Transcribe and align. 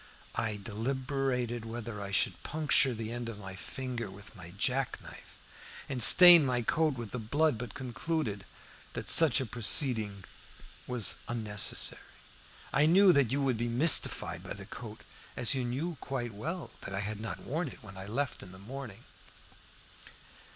I 0.33 0.57
deliberated 0.57 1.63
whether 1.63 2.01
I 2.01 2.09
should 2.09 2.41
puncture 2.41 2.95
the 2.95 3.11
end 3.11 3.29
of 3.29 3.37
my 3.37 3.53
finger 3.55 4.09
with 4.09 4.35
my 4.35 4.49
jack 4.57 4.99
knife 4.99 5.37
and 5.87 6.01
stain 6.01 6.43
my 6.43 6.63
coat 6.63 6.95
with 6.95 7.11
the 7.11 7.19
blood, 7.19 7.59
but 7.59 7.75
concluded 7.75 8.43
that 8.93 9.09
such 9.11 9.39
a 9.39 9.45
proceeding 9.45 10.23
was 10.87 11.17
unnecessary. 11.27 12.01
I 12.73 12.87
knew 12.87 13.13
that 13.13 13.31
you 13.31 13.43
would 13.43 13.57
be 13.57 13.67
mystified 13.69 14.41
by 14.41 14.53
the 14.53 14.65
coat 14.65 15.01
as 15.37 15.53
you 15.53 15.63
knew 15.63 15.99
quite 16.01 16.33
well 16.33 16.71
that 16.81 16.95
I 16.95 17.01
had 17.01 17.19
not 17.21 17.43
worn 17.43 17.67
it 17.67 17.83
when 17.83 17.95
I 17.95 18.07
left 18.07 18.41
home 18.41 18.47
in 18.47 18.53
the 18.53 18.57
morning. 18.57 19.03